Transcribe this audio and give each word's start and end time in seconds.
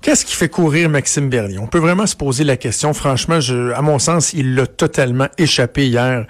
Qu'est-ce 0.00 0.24
qui 0.24 0.34
fait 0.34 0.48
courir 0.48 0.88
Maxime 0.88 1.28
Bernier? 1.28 1.58
On 1.58 1.66
peut 1.66 1.80
vraiment 1.80 2.06
se 2.06 2.14
poser 2.14 2.44
la 2.44 2.56
question. 2.56 2.94
Franchement, 2.94 3.40
à 3.74 3.82
mon 3.82 3.98
sens, 3.98 4.32
il 4.32 4.54
l'a 4.54 4.66
totalement 4.66 5.26
échappé 5.38 5.88
hier, 5.88 6.26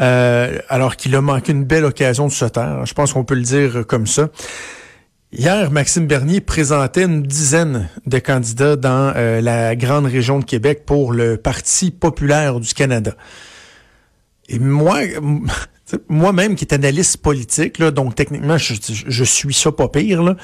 euh, 0.00 0.58
alors 0.68 0.96
qu'il 0.96 1.16
a 1.16 1.20
manqué 1.20 1.52
une 1.52 1.64
belle 1.64 1.84
occasion 1.84 2.28
de 2.28 2.32
se 2.32 2.44
taire. 2.44 2.86
Je 2.86 2.94
pense 2.94 3.12
qu'on 3.12 3.24
peut 3.24 3.34
le 3.34 3.42
dire 3.42 3.84
comme 3.88 4.06
ça. 4.06 4.28
Hier, 5.32 5.70
Maxime 5.70 6.06
Bernier 6.06 6.40
présentait 6.40 7.04
une 7.04 7.22
dizaine 7.22 7.90
de 8.06 8.18
candidats 8.18 8.76
dans 8.76 9.12
euh, 9.14 9.40
la 9.42 9.76
grande 9.76 10.06
région 10.06 10.38
de 10.38 10.44
Québec 10.44 10.84
pour 10.86 11.12
le 11.12 11.36
Parti 11.36 11.90
populaire 11.90 12.60
du 12.60 12.72
Canada. 12.72 13.14
Et 14.48 14.58
moi, 14.58 15.00
moi-même 16.08 16.54
qui 16.54 16.64
est 16.64 16.74
analyste 16.74 17.18
politique, 17.18 17.78
là, 17.78 17.90
donc 17.90 18.14
techniquement, 18.14 18.58
je, 18.58 18.74
je 19.06 19.24
suis 19.24 19.54
ça 19.54 19.72
pas 19.72 19.88
pire, 19.88 20.22
là, 20.22 20.36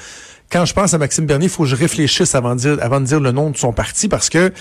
quand 0.51 0.65
je 0.65 0.73
pense 0.73 0.93
à 0.93 0.97
Maxime 0.97 1.25
Bernier, 1.25 1.47
il 1.47 1.49
faut 1.49 1.63
que 1.63 1.69
je 1.69 1.75
réfléchisse 1.75 2.35
avant 2.35 2.55
de 2.55 2.59
dire, 2.59 2.77
avant 2.81 3.01
de 3.01 3.05
dire 3.05 3.19
le 3.19 3.31
nom 3.31 3.49
de 3.49 3.57
son 3.57 3.73
parti 3.73 4.07
parce 4.07 4.29
que 4.29 4.53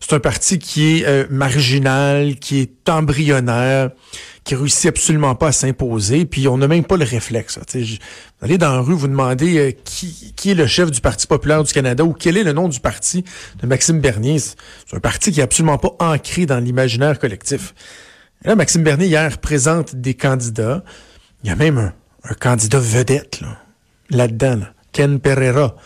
c'est 0.00 0.12
un 0.14 0.20
parti 0.20 0.58
qui 0.58 0.98
est 0.98 1.06
euh, 1.06 1.26
marginal, 1.30 2.36
qui 2.36 2.60
est 2.60 2.88
embryonnaire, 2.88 3.90
qui 4.44 4.54
réussit 4.54 4.86
absolument 4.86 5.34
pas 5.34 5.48
à 5.48 5.52
s'imposer, 5.52 6.24
puis 6.24 6.48
on 6.48 6.58
n'a 6.58 6.68
même 6.68 6.84
pas 6.84 6.96
le 6.96 7.04
réflexe. 7.04 7.58
vous 7.58 7.96
allez 8.42 8.58
dans 8.58 8.72
la 8.72 8.80
rue, 8.80 8.94
vous 8.94 9.08
demandez 9.08 9.58
euh, 9.58 9.72
qui, 9.84 10.32
qui 10.36 10.50
est 10.50 10.54
le 10.54 10.66
chef 10.66 10.90
du 10.90 11.00
Parti 11.00 11.26
populaire 11.26 11.62
du 11.64 11.72
Canada 11.72 12.04
ou 12.04 12.12
quel 12.12 12.36
est 12.36 12.44
le 12.44 12.52
nom 12.52 12.68
du 12.68 12.80
parti 12.80 13.24
de 13.60 13.66
Maxime 13.66 14.00
Bernier. 14.00 14.38
C'est 14.38 14.54
un 14.96 15.00
parti 15.00 15.32
qui 15.32 15.40
est 15.40 15.44
absolument 15.44 15.78
pas 15.78 15.94
ancré 16.00 16.46
dans 16.46 16.58
l'imaginaire 16.58 17.18
collectif. 17.18 17.74
Là, 18.42 18.56
Maxime 18.56 18.82
Bernier, 18.82 19.06
hier, 19.06 19.36
présente 19.36 19.94
des 19.94 20.14
candidats. 20.14 20.82
Il 21.44 21.50
y 21.50 21.52
a 21.52 21.56
même 21.56 21.76
un, 21.76 21.92
un 22.24 22.32
candidat 22.32 22.78
vedette 22.78 23.42
là, 23.42 23.58
là-dedans. 24.08 24.56
Là. 24.56 24.72
Ken 24.92 25.20
Pereira. 25.20 25.76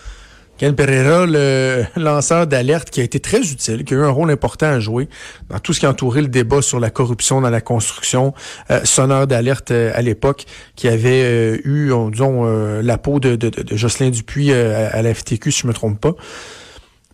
Ken 0.56 0.76
Pereira, 0.76 1.26
le 1.26 1.84
lanceur 2.00 2.46
d'alerte 2.46 2.90
qui 2.90 3.00
a 3.00 3.02
été 3.02 3.18
très 3.18 3.40
utile, 3.40 3.82
qui 3.82 3.94
a 3.94 3.96
eu 3.96 4.04
un 4.04 4.10
rôle 4.10 4.30
important 4.30 4.66
à 4.66 4.78
jouer 4.78 5.08
dans 5.50 5.58
tout 5.58 5.72
ce 5.72 5.80
qui 5.80 5.86
a 5.86 5.90
entouré 5.90 6.22
le 6.22 6.28
débat 6.28 6.62
sur 6.62 6.78
la 6.78 6.90
corruption 6.90 7.40
dans 7.40 7.50
la 7.50 7.60
construction, 7.60 8.34
euh, 8.70 8.84
sonneur 8.84 9.26
d'alerte 9.26 9.72
euh, 9.72 9.90
à 9.92 10.00
l'époque, 10.00 10.44
qui 10.76 10.86
avait 10.86 11.24
euh, 11.24 11.58
eu, 11.64 11.90
disons, 12.12 12.44
la 12.80 12.98
peau 12.98 13.18
de, 13.18 13.36
Jocelyn 13.72 14.10
Dupuis 14.10 14.52
à, 14.52 15.02
la 15.02 15.12
FTQ, 15.12 15.50
si 15.50 15.62
je 15.62 15.66
me 15.66 15.72
trompe 15.72 16.00
pas. 16.00 16.14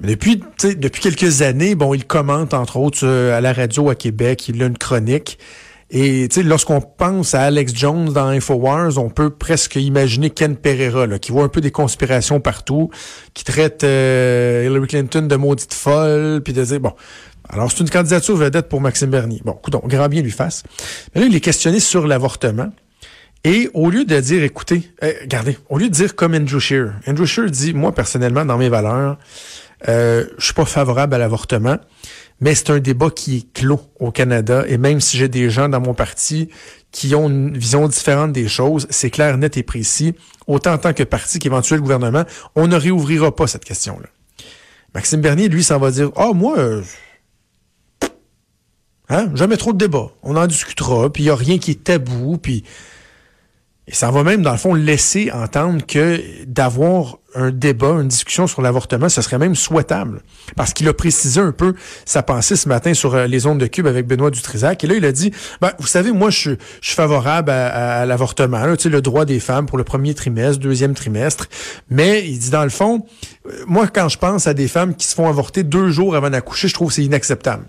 Depuis, 0.01 0.43
depuis 0.63 1.03
quelques 1.03 1.43
années, 1.43 1.75
bon, 1.75 1.93
il 1.93 2.07
commente, 2.07 2.55
entre 2.55 2.79
autres, 2.79 3.07
à 3.07 3.41
la 3.41 3.53
radio 3.53 3.91
à 3.91 3.95
Québec, 3.95 4.49
il 4.49 4.63
a 4.63 4.67
une 4.67 4.79
chronique. 4.79 5.39
Et 5.93 6.29
lorsqu'on 6.45 6.81
pense 6.81 7.35
à 7.35 7.43
Alex 7.43 7.75
Jones 7.75 8.13
dans 8.13 8.29
Infowars, 8.29 8.97
on 8.99 9.11
peut 9.11 9.31
presque 9.31 9.75
imaginer 9.75 10.31
Ken 10.31 10.57
Pereira, 10.57 11.07
là, 11.07 11.19
qui 11.19 11.33
voit 11.33 11.43
un 11.43 11.49
peu 11.49 11.61
des 11.61 11.73
conspirations 11.73 12.39
partout, 12.39 12.91
qui 13.35 13.43
traite 13.43 13.83
euh, 13.83 14.67
Hillary 14.67 14.87
Clinton 14.87 15.23
de 15.23 15.37
maudite 15.37 15.75
folle, 15.75 16.43
puis 16.45 16.53
de 16.53 16.65
dire, 16.65 16.79
bon, 16.79 16.93
alors 17.49 17.73
c'est 17.73 17.81
une 17.81 17.91
candidature 17.91 18.37
vedette 18.37 18.69
pour 18.69 18.81
Maxime 18.81 19.11
Bernier. 19.11 19.43
Bon, 19.45 19.59
écoute, 19.59 19.75
grand 19.87 20.09
bien 20.09 20.23
lui 20.23 20.31
fasse. 20.31 20.63
Mais 21.15 21.23
là, 21.23 21.27
il 21.27 21.35
est 21.35 21.41
questionné 21.41 21.81
sur 21.81 22.07
l'avortement. 22.07 22.71
Et 23.43 23.69
au 23.75 23.91
lieu 23.91 24.05
de 24.05 24.21
dire, 24.21 24.45
écoutez, 24.45 24.89
euh, 25.03 25.13
regardez, 25.23 25.59
au 25.71 25.79
lieu 25.79 25.89
de 25.89 25.95
dire 25.95 26.15
comme 26.15 26.35
Andrew 26.35 26.61
Scheer, 26.61 26.93
Andrew 27.09 27.25
Scheer 27.25 27.51
dit, 27.51 27.75
moi, 27.75 27.93
personnellement, 27.93 28.45
dans 28.45 28.59
mes 28.59 28.69
valeurs, 28.69 29.19
euh, 29.89 30.27
je 30.39 30.45
suis 30.45 30.55
pas 30.55 30.65
favorable 30.65 31.15
à 31.15 31.19
l'avortement 31.19 31.79
mais 32.41 32.55
c'est 32.55 32.71
un 32.71 32.79
débat 32.81 33.11
qui 33.11 33.37
est 33.37 33.53
clos 33.53 33.81
au 33.99 34.11
Canada. 34.11 34.65
Et 34.67 34.79
même 34.79 35.01
si 35.01 35.17
j'ai 35.17 35.29
des 35.29 35.51
gens 35.51 35.69
dans 35.69 35.81
mon 35.81 35.95
parti 35.95 36.49
qui 36.91 37.15
ont 37.15 37.29
une 37.29 37.57
vision 37.57 37.87
différente 37.87 38.33
des 38.33 38.49
choses, 38.49 38.87
c'est 38.91 39.11
clair, 39.11 39.37
net 39.39 39.57
et 39.57 39.63
précis. 39.63 40.15
Autant 40.47 40.73
en 40.73 40.79
tant 40.79 40.93
que 40.93 41.03
parti 41.03 41.39
qu'éventuel 41.39 41.81
gouvernement, 41.81 42.25
on 42.57 42.67
ne 42.67 42.77
réouvrira 42.77 43.35
pas 43.37 43.47
cette 43.47 43.65
question-là. 43.65 44.09
Maxime 44.95 45.21
Bernier, 45.21 45.49
lui, 45.49 45.63
s'en 45.63 45.79
va 45.79 45.91
dire, 45.91 46.11
ah, 46.17 46.31
moi, 46.35 46.59
euh, 46.59 46.83
hein, 49.09 49.31
jamais 49.35 49.57
trop 49.57 49.73
de 49.73 49.79
débat. 49.79 50.09
On 50.23 50.35
en 50.37 50.47
discutera, 50.47 51.13
puis 51.13 51.23
il 51.23 51.27
n'y 51.27 51.31
a 51.31 51.37
rien 51.37 51.59
qui 51.59 51.73
est 51.73 51.85
tabou, 51.85 52.39
puis 52.39 52.65
et 53.91 53.95
ça 53.95 54.13
va 54.13 54.23
même, 54.23 54.43
dans 54.43 54.53
le 54.53 54.57
fond, 54.57 54.73
laisser 54.73 55.33
entendre 55.33 55.85
que 55.85 56.21
d'avoir 56.47 57.19
un 57.35 57.51
débat, 57.51 57.91
une 58.01 58.07
discussion 58.07 58.47
sur 58.47 58.63
l'avortement, 58.63 59.09
ce 59.09 59.21
serait 59.21 59.39
même 59.39 59.57
souhaitable. 59.57 60.23
Parce 60.55 60.73
qu'il 60.73 60.87
a 60.87 60.95
précisé 60.95 61.41
un 61.41 61.51
peu 61.51 61.75
sa 62.05 62.23
pensée 62.23 62.55
ce 62.55 62.69
matin 62.69 62.95
sur 62.95 63.17
euh, 63.17 63.27
les 63.27 63.47
ondes 63.47 63.59
de 63.59 63.67
Cube 63.67 63.89
avec 63.89 64.07
Benoît 64.07 64.31
Dutrisac. 64.31 64.85
Et 64.85 64.87
là, 64.87 64.95
il 64.95 65.05
a 65.05 65.11
dit, 65.11 65.33
ben, 65.61 65.73
vous 65.81 65.89
savez, 65.89 66.13
moi, 66.13 66.31
je, 66.31 66.53
suis 66.81 66.95
favorable 66.95 67.51
à, 67.51 68.07
l'avortement, 68.07 68.77
tu 68.77 68.91
le 68.91 69.03
droit 69.03 69.25
des 69.25 69.41
femmes 69.41 69.67
pour 69.67 69.77
le 69.77 69.83
premier 69.83 70.15
trimestre, 70.15 70.61
deuxième 70.61 70.95
trimestre. 70.95 71.49
Mais 71.91 72.25
il 72.29 72.39
dit, 72.39 72.51
dans 72.51 72.63
le 72.63 72.71
fond, 72.71 73.05
euh, 73.47 73.65
moi, 73.67 73.89
quand 73.89 74.09
je 74.09 74.19
pense 74.19 74.47
à 74.47 74.55
des 74.55 74.69
femmes 74.69 74.95
qui 74.95 75.09
se 75.09 75.17
font 75.17 75.29
avorter 75.29 75.65
deux 75.65 75.91
jours 75.91 76.15
avant 76.15 76.31
d'accoucher, 76.31 76.69
je 76.69 76.75
trouve 76.75 76.89
que 76.89 76.95
c'est 76.95 77.05
inacceptable. 77.05 77.65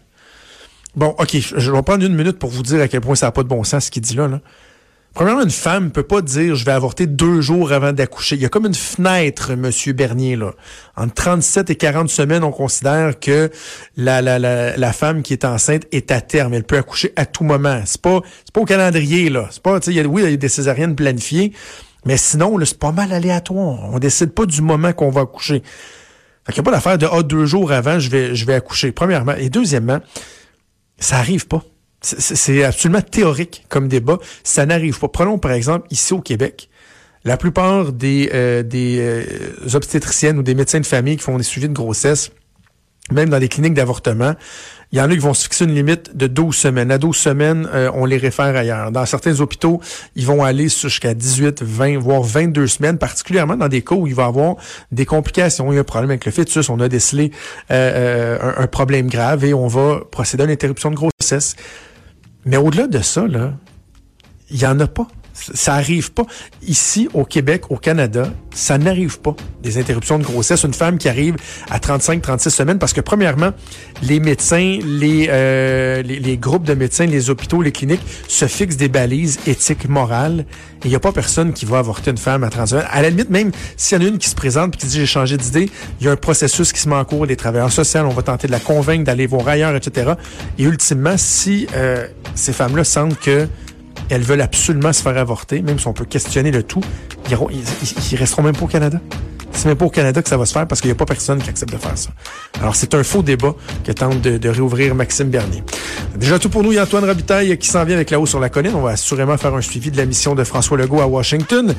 Bon, 0.96 1.16
OK, 1.18 1.36
je 1.36 1.72
vais 1.72 1.82
prendre 1.82 2.06
une 2.06 2.14
minute 2.14 2.38
pour 2.38 2.52
vous 2.52 2.62
dire 2.62 2.80
à 2.80 2.88
quel 2.88 3.02
point 3.02 3.16
ça 3.16 3.26
n'a 3.26 3.32
pas 3.32 3.42
de 3.42 3.48
bon 3.48 3.64
sens 3.64 3.86
ce 3.86 3.92
qu'il 3.92 4.04
dit 4.04 4.16
là. 4.16 4.28
là. 4.28 4.40
Premièrement, 5.14 5.44
une 5.44 5.52
femme 5.52 5.92
peut 5.92 6.04
pas 6.04 6.22
dire 6.22 6.56
je 6.56 6.64
vais 6.64 6.72
avorter 6.72 7.06
deux 7.06 7.42
jours 7.42 7.74
avant 7.74 7.92
d'accoucher. 7.92 8.36
Il 8.36 8.42
y 8.42 8.46
a 8.46 8.50
comme 8.50 8.66
une 8.66 8.74
fenêtre, 8.74 9.56
Monsieur 9.56 9.92
Bernier, 9.92 10.38
là. 10.38 10.54
Entre 10.96 11.14
37 11.16 11.70
et 11.70 11.76
40 11.76 12.10
semaines, 12.10 12.46
on 12.46 12.52
considère 12.52 13.20
que 13.20 13.52
la, 13.98 14.22
la, 14.22 14.40
la, 14.40 14.78
la 14.78 14.94
femme 14.94 15.22
qui 15.22 15.34
est 15.34 15.44
enceinte 15.44 15.84
est 15.92 16.12
à 16.12 16.22
terme. 16.22 16.54
Elle 16.54 16.64
peut 16.64 16.78
accoucher 16.78 17.12
à 17.18 17.26
tout 17.26 17.44
moment. 17.44 17.82
C'est 17.86 18.02
pas, 18.02 18.22
c'est 18.46 18.54
pas 18.54 18.62
au 18.62 18.66
calendrier, 18.66 19.30
là. 19.30 19.48
C'est 19.52 19.62
pas, 19.62 19.82
tu 19.82 19.94
sais, 19.94 20.06
oui, 20.06 20.24
il 20.24 20.32
y 20.32 20.34
a 20.34 20.38
des 20.38 20.48
césariennes 20.50 20.96
planifiées, 20.96 21.52
mais 22.06 22.16
sinon, 22.16 22.58
c'est 22.64 22.80
pas 22.80 22.94
mal 22.94 23.12
aléatoire. 23.12 23.90
On 23.92 24.00
décide 24.00 24.32
pas 24.32 24.46
du 24.46 24.62
moment 24.62 24.94
qu'on 24.94 25.10
va 25.12 25.22
accoucher. 25.22 25.62
Fait 26.46 26.54
qu'il 26.54 26.64
n'y 26.64 26.68
a 26.68 26.72
pas 26.72 26.72
l'affaire 26.72 26.98
de, 26.98 27.08
ah, 27.12 27.22
deux 27.22 27.46
jours 27.46 27.74
avant, 27.74 28.00
je 28.00 28.10
vais, 28.10 28.34
je 28.34 28.46
vais 28.46 28.56
accoucher. 28.56 28.94
Premièrement. 28.94 29.36
Et 29.36 29.50
deuxièmement, 29.50 30.00
ça 30.98 31.18
arrive 31.18 31.48
pas. 31.48 31.64
C'est 32.02 32.64
absolument 32.64 33.02
théorique 33.02 33.64
comme 33.70 33.88
débat. 33.88 34.18
Ça 34.44 34.66
n'arrive 34.66 35.00
pas. 35.00 35.08
Prenons 35.08 35.38
par 35.38 35.52
exemple 35.52 35.88
ici 35.92 36.14
au 36.14 36.22
Québec. 36.22 36.70
La 37.24 37.38
plupart 37.38 37.92
des, 37.94 38.32
euh, 38.34 38.64
des 38.64 38.98
euh, 39.00 39.76
obstétriciennes 39.76 40.40
ou 40.40 40.44
des 40.44 40.56
médecins 40.56 40.80
de 40.80 40.86
famille 40.86 41.18
qui 41.18 41.24
font 41.24 41.38
des 41.38 41.44
suivis 41.44 41.70
de 41.70 41.74
grossesse, 41.74 42.32
même 43.12 43.30
dans 43.30 43.38
des 43.38 43.48
cliniques 43.48 43.76
d'avortement, 43.76 44.34
il 44.92 44.98
y 44.98 45.02
en 45.02 45.06
a 45.06 45.14
qui 45.14 45.20
vont 45.20 45.34
se 45.34 45.44
fixer 45.44 45.66
une 45.66 45.76
limite 45.76 46.18
de 46.18 46.28
12 46.28 46.56
semaines. 46.56 46.92
À 46.92 46.98
12 46.98 47.16
semaines, 47.16 47.70
euh, 47.74 47.92
on 47.94 48.06
les 48.06 48.18
réfère 48.18 48.56
ailleurs. 48.56 48.92
Dans 48.92 49.06
certains 49.06 49.40
hôpitaux, 49.40 49.80
ils 50.16 50.26
vont 50.26 50.44
aller 50.44 50.68
jusqu'à 50.68 51.14
18, 51.14 51.62
20, 51.62 52.00
voire 52.00 52.24
22 52.24 52.68
semaines, 52.68 52.98
particulièrement 52.98 53.56
dans 53.56 53.68
des 53.68 53.84
cas 53.84 53.96
où 53.96 54.08
il 54.08 54.16
va 54.16 54.24
y 54.24 54.28
avoir 54.28 54.56
des 54.92 55.06
complications. 55.06 55.72
Il 55.72 55.76
y 55.76 55.78
a 55.78 55.82
un 55.82 55.86
problème 55.86 56.10
avec 56.10 56.26
le 56.26 56.32
fœtus, 56.32 56.70
on 56.70 56.80
a 56.80 56.90
décelé 56.90 57.32
un, 57.70 58.38
un, 58.58 58.68
problème 58.68 59.08
grave 59.08 59.46
et 59.46 59.54
on 59.54 59.68
va 59.68 60.02
procéder 60.12 60.44
à 60.44 60.46
une 60.48 60.52
interruption 60.52 60.90
de 60.90 60.96
grossesse. 60.96 61.56
Mais 62.46 62.58
au-delà 62.58 62.88
de 62.88 63.00
ça, 63.00 63.28
là, 63.28 63.54
il 64.50 64.58
n'y 64.58 64.66
en 64.66 64.80
a 64.80 64.88
pas. 64.88 65.08
Ça 65.34 65.76
arrive 65.76 66.12
pas. 66.12 66.24
Ici, 66.68 67.10
au 67.14 67.26
Québec, 67.26 67.64
au 67.70 67.78
Canada, 67.78 68.32
ça 68.54 68.78
n'arrive 68.78 69.20
pas. 69.20 69.36
Des 69.64 69.78
interruptions 69.78 70.20
de 70.20 70.24
grossesse. 70.24 70.64
Une 70.64 70.74
femme 70.74 70.98
qui 70.98 71.10
arrive 71.10 71.36
à 71.70 71.80
35-36 71.80 72.50
semaines 72.50 72.80
parce 72.80 72.94
que, 72.94 73.02
premièrement, 73.02 73.52
les 74.04 74.20
médecins, 74.20 74.80
les, 74.84 75.28
euh, 75.30 76.02
les, 76.02 76.38
groupes 76.38 76.66
de 76.66 76.74
médecins, 76.74 77.06
les 77.06 77.30
hôpitaux, 77.30 77.62
les 77.62 77.72
cliniques 77.72 78.02
se 78.28 78.46
fixent 78.46 78.78
des 78.78 78.90
balises 78.90 79.40
éthiques, 79.48 79.88
morales. 79.88 80.46
Et 80.84 80.88
il 80.88 80.90
n'y 80.90 80.96
a 80.96 81.00
pas 81.00 81.12
personne 81.12 81.54
qui 81.54 81.66
va 81.66 81.80
avorter 81.80 82.12
une 82.12 82.18
femme 82.18 82.44
à 82.44 82.50
30 82.50 82.68
semaines. 82.68 82.88
À 82.90 83.02
la 83.02 83.10
limite, 83.10 83.30
même 83.30 83.52
s'il 83.78 84.00
y 84.00 84.04
en 84.04 84.06
a 84.06 84.10
une 84.10 84.18
qui 84.18 84.30
se 84.30 84.36
présente 84.36 84.76
et 84.76 84.78
qui 84.78 84.88
dit 84.88 85.00
j'ai 85.00 85.06
changé 85.06 85.38
d'idée, 85.38 85.70
il 86.00 86.06
y 86.06 86.10
a 86.10 86.12
un 86.12 86.16
processus 86.16 86.74
qui 86.74 86.80
se 86.80 86.90
met 86.90 86.96
en 86.96 87.06
cours. 87.06 87.26
Les 87.26 87.36
travailleurs 87.36 87.72
sociaux, 87.72 88.02
on 88.02 88.10
va 88.10 88.24
tenter 88.24 88.48
de 88.48 88.52
la 88.52 88.60
convaincre 88.60 89.04
d'aller 89.04 89.28
voir 89.28 89.48
ailleurs, 89.48 89.76
etc. 89.76 90.14
Et 90.58 90.64
ultimement, 90.64 91.16
si 91.18 91.68
euh, 91.76 92.08
ces 92.36 92.54
femmes-là 92.54 92.84
sentent 92.84 93.20
que 93.20 93.48
elles 94.12 94.24
veulent 94.24 94.42
absolument 94.42 94.92
se 94.92 95.02
faire 95.02 95.18
avorter, 95.18 95.62
même 95.62 95.80
si 95.80 95.88
on 95.88 95.94
peut 95.94 96.06
questionner 96.06 96.52
le 96.52 96.64
tout, 96.64 96.82
ils, 97.30 98.18
resteront 98.18 98.44
même 98.44 98.56
pas 98.56 98.66
au 98.66 98.68
Canada. 98.68 99.00
C'est 99.54 99.68
même 99.68 99.78
pas 99.78 99.86
au 99.86 99.90
Canada 99.90 100.22
que 100.22 100.28
ça 100.28 100.38
va 100.38 100.46
se 100.46 100.54
faire 100.54 100.68
parce 100.68 100.82
qu'il 100.82 100.90
n'y 100.90 100.94
a 100.94 100.96
pas 100.96 101.06
personne 101.06 101.42
qui 101.42 101.50
accepte 101.50 101.72
de 101.72 101.78
faire 101.78 101.98
ça. 101.98 102.10
Alors, 102.62 102.76
c'est 102.76 102.94
un 102.94 103.04
faux 103.04 103.22
débat 103.22 103.54
que 103.84 103.92
tente 103.92 104.22
de, 104.22 104.50
réouvrir 104.50 104.96
Maxime 104.96 105.30
Bernier. 105.30 105.64
Déjà 106.16 106.40
tout 106.40 106.50
pour 106.50 106.64
nous, 106.64 106.72
il 106.72 106.76
y 106.76 106.80
a 106.80 106.84
Antoine 106.84 107.06
Robitaille 107.06 107.58
qui 107.58 107.68
s'en 107.68 107.84
vient 107.84 107.96
avec 107.96 108.10
la 108.12 108.20
haut 108.20 108.26
sur 108.26 108.40
la 108.40 108.50
colline. 108.50 108.74
On 108.76 108.82
va 108.82 108.92
assurément 108.92 109.38
faire 109.38 109.56
un 109.56 109.62
suivi 109.62 109.92
de 109.92 109.98
la 109.98 110.06
mission 110.06 110.36
de 110.36 110.44
François 110.44 110.78
Legault 110.78 111.02
à 111.02 111.08
Washington. 111.08 111.74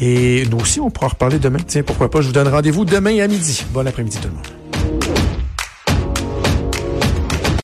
Et 0.00 0.44
nous 0.50 0.58
aussi, 0.58 0.80
on 0.80 0.90
pourra 0.90 1.08
reparler 1.08 1.38
demain. 1.38 1.58
Tiens, 1.66 1.82
pourquoi 1.82 2.10
pas, 2.10 2.20
je 2.20 2.26
vous 2.26 2.32
donne 2.32 2.48
rendez-vous 2.48 2.84
demain 2.84 3.18
à 3.20 3.28
midi. 3.28 3.64
Bon 3.72 3.86
après-midi 3.86 4.18
tout 4.18 4.28
le 4.28 4.34
monde. 4.34 4.63